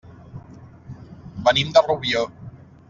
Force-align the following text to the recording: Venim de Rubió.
Venim 1.49 1.77
de 1.77 1.87
Rubió. 1.91 2.29